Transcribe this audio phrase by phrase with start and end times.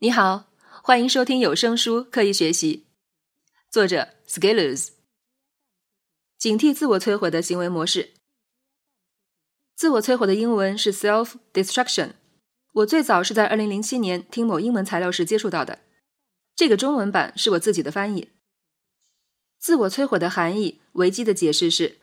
[0.00, 0.52] 你好，
[0.84, 2.86] 欢迎收听有声书《刻意学习》，
[3.72, 4.90] 作者 Scalers。
[6.38, 8.10] 警惕自我摧毁的行为模式。
[9.74, 12.12] 自我摧毁的英文是 self-destruction。
[12.74, 15.80] 我最早是在二零零七年听某英文材料时接触到的，
[16.54, 18.28] 这个中文版是我自己的翻译。
[19.58, 21.98] 自我摧毁的含义，维基的解释是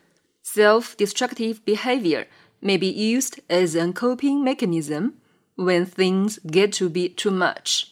[0.46, 2.28] ：self-destructive behavior
[2.62, 5.14] may be used as a coping mechanism。
[5.58, 7.86] When things get to be too much，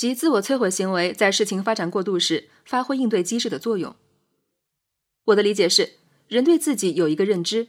[0.00, 3.94] 即自我摧毁行为在事情发展过度时发挥应对机制的作用。
[5.24, 5.90] 我的理解是，
[6.26, 7.68] 人对自己有一个认知，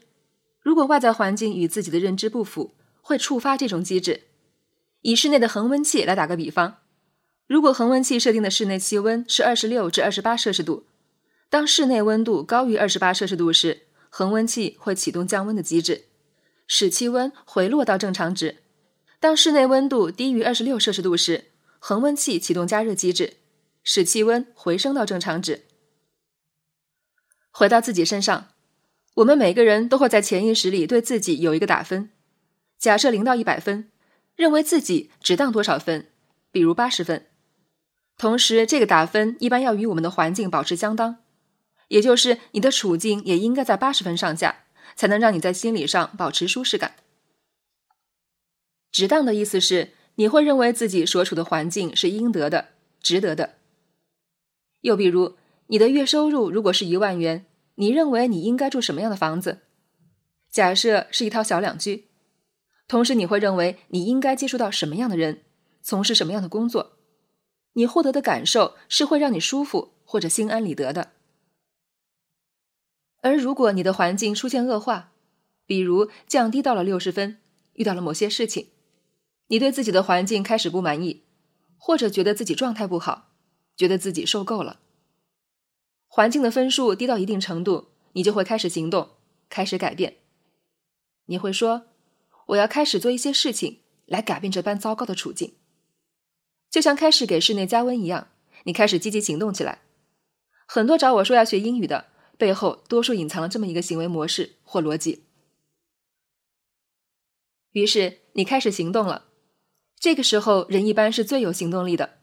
[0.62, 4.22] 如果外在环境与自己的认知不符，会触发这种机制。
[5.02, 6.78] 以室内的恒温器来打个比方，
[7.48, 10.86] 如果恒温器设定的室内气温是二十六至二十八摄氏度，
[11.50, 16.06] 当室内温度高于二十八摄氏度时，恒温器会启动降温的机制，
[16.66, 18.60] 使气温回落到正常值。
[19.20, 21.51] 当室内温度低于二十六摄氏度时，
[21.84, 23.38] 恒温器启动加热机制，
[23.82, 25.66] 使气温回升到正常值。
[27.50, 28.50] 回到自己身上，
[29.16, 32.12] 我们每个人都会在潜意识里对自己有一个打分。
[32.78, 33.92] 假设零到一百分，
[34.36, 36.12] 认为自己值当多少分？
[36.52, 37.26] 比如八十分。
[38.16, 41.24] 同时，这个打分一般要与我们的环境保持相当，
[41.88, 46.98] 也就是你的处境也应该在八十分上下，才能让你在心理上保持舒适感。
[48.92, 52.70] 值当的意思是，你会认为自己所处的环境是应得的、
[53.02, 53.56] 值得的。
[54.82, 55.36] 又比如，
[55.68, 57.46] 你的月收入如果是一万元，
[57.76, 59.60] 你认为你应该住什么样的房子？
[60.50, 62.06] 假设是一套小两居。
[62.88, 65.44] 同时，你会认为你应该接触到什么样的人，
[65.82, 66.98] 从事什么样的工作？
[67.74, 71.12] 你获得的感受是会让你舒服或者心安理得的。
[73.22, 75.14] 而如果你的环境出现恶化，
[75.66, 77.38] 比如降低到了六十分，
[77.76, 78.68] 遇到了某些事情。
[79.52, 81.24] 你对自己的环境开始不满意，
[81.78, 83.34] 或者觉得自己状态不好，
[83.76, 84.80] 觉得自己受够了。
[86.08, 89.10] 环境的分数低到一定程度，你就会开始行动，
[89.50, 90.20] 开始改变。
[91.26, 91.88] 你会说
[92.48, 95.56] ：“我要开始做一些事情来改变这般糟糕的处境。”
[96.72, 98.30] 就像开始给室内加温一样，
[98.64, 99.82] 你开始积极行动起来。
[100.66, 102.06] 很多找我说要学英语的
[102.38, 105.26] 背后，多数隐藏了这么一个行为模式或逻辑。
[107.74, 109.26] 于是你开始行动了。
[110.02, 112.18] 这个时候，人一般是最有行动力的。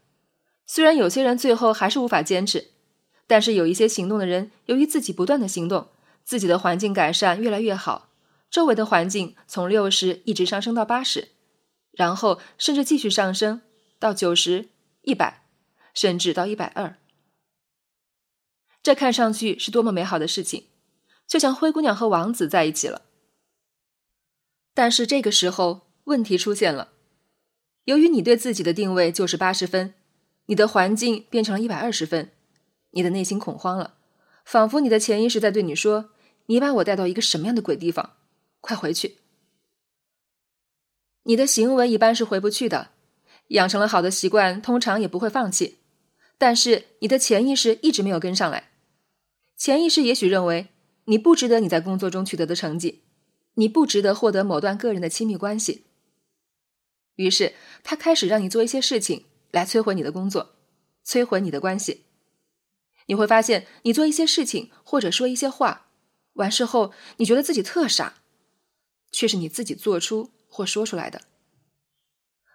[0.67, 2.73] 虽然有些人最后还是无法坚持，
[3.29, 5.87] 但是有一些行动的人，由于自己不断的行动，
[6.25, 8.09] 自己的环境改善越来越好，
[8.51, 11.29] 周围的环境从六十一直上升到八十，
[11.93, 13.63] 然后甚至继续上升
[14.01, 14.71] 到九十、
[15.03, 15.45] 一百，
[15.95, 16.99] 甚至到一百二。
[18.83, 20.67] 这看上去是多么美好的事情，
[21.29, 23.03] 就像灰姑娘和王子在一起了。
[24.75, 26.95] 但是这个时候，问题出现了。
[27.89, 29.95] 由于你对自己的定位就是八十分，
[30.45, 32.31] 你的环境变成了一百二十分，
[32.91, 33.95] 你的内心恐慌了，
[34.45, 36.11] 仿佛你的潜意识在对你说
[36.49, 38.17] ：“你把我带到一个什么样的鬼地方？
[38.61, 39.17] 快回去！”
[41.25, 42.91] 你的行为一般是回不去的，
[43.49, 45.79] 养成了好的习惯，通常也不会放弃，
[46.37, 48.69] 但是你的潜意识一直没有跟上来。
[49.57, 50.69] 潜意识也许认为
[51.07, 53.05] 你不值得你在工作中取得的成绩，
[53.55, 55.87] 你不值得获得某段个人的亲密关系。
[57.19, 57.53] 于是，
[57.83, 60.55] 他开始让你做一些事情来摧毁你的工作，
[61.05, 62.05] 摧毁你的关系。
[63.07, 65.89] 你会发现，你做一些事情或者说一些话，
[66.35, 68.23] 完事后你觉得自己特傻，
[69.11, 71.23] 却是你自己做出或说出来的。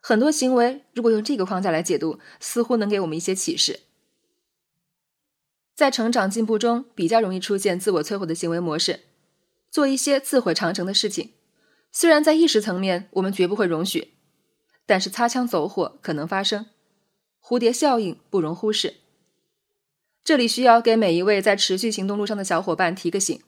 [0.01, 3.81] 很多行为，如果用这个框架来解读，似乎能给我们一些启示。
[5.75, 9.01] 在成长进步中，比较容易出现自我摧毁的行为模式，
[9.69, 11.33] 做一些自毁长城的事情。
[11.91, 14.12] 虽然在意识层面，我们绝不会容许。
[14.85, 16.67] 但是擦枪走火可能发生，
[17.41, 18.95] 蝴蝶效应不容忽视。
[20.23, 23.41] 这里需要给每一位在持续行动路上的小伙伴提个醒。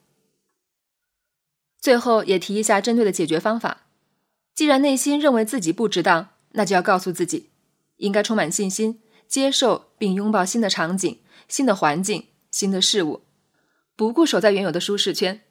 [1.80, 3.84] 最后也提一下针对的解决方法。
[4.54, 7.52] 既然内心认为自己不值当，那就要告诉自己，
[7.98, 13.24] 应该充满信心，接受并拥抱新的场景、新的环境、新的事物，
[13.96, 15.42] 不固守在原有的舒适圈。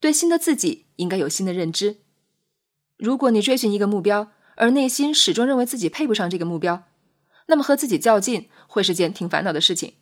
[0.00, 1.98] 对新的自己应该有新的认知。
[2.96, 6.82] 如果你追寻一个目标，而内心始终认为自己配不上这个目标，
[7.46, 9.94] 那么和自己较劲会是件挺烦恼的事情。